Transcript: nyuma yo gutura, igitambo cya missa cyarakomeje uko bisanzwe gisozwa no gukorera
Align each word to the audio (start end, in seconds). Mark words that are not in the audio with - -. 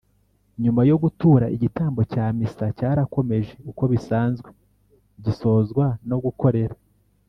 nyuma 0.63 0.81
yo 0.89 0.95
gutura, 1.03 1.45
igitambo 1.55 2.01
cya 2.11 2.25
missa 2.37 2.65
cyarakomeje 2.77 3.53
uko 3.69 3.83
bisanzwe 3.91 4.49
gisozwa 5.23 5.85
no 6.09 6.17
gukorera 6.25 6.75